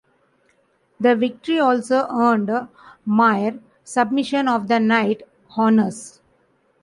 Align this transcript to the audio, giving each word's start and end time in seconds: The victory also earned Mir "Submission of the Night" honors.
The 0.99 1.15
victory 1.15 1.59
also 1.59 2.07
earned 2.09 2.49
Mir 3.05 3.59
"Submission 3.83 4.47
of 4.47 4.67
the 4.67 4.79
Night" 4.79 5.21
honors. 5.55 6.19